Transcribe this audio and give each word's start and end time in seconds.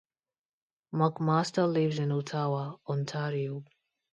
McMaster 0.95 1.71
lives 1.71 1.99
in 1.99 2.11
Ottawa, 2.11 2.77
Ontario. 2.87 3.63